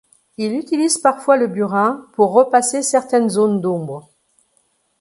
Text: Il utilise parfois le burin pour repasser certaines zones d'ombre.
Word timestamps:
Il 0.39 0.53
utilise 0.55 0.97
parfois 0.97 1.37
le 1.37 1.45
burin 1.45 2.07
pour 2.13 2.31
repasser 2.33 2.81
certaines 2.81 3.29
zones 3.29 3.61
d'ombre. 3.61 4.09